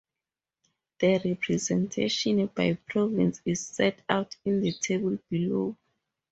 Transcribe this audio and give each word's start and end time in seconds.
The 0.99 1.21
representation 1.23 2.47
by 2.47 2.73
province 2.89 3.39
is 3.45 3.67
set 3.67 4.01
out 4.09 4.35
in 4.45 4.59
the 4.59 4.73
table 4.73 5.19
below. 5.29 5.77